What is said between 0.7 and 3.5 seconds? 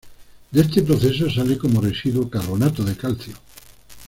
proceso, sale como residuo carbonato de calcio.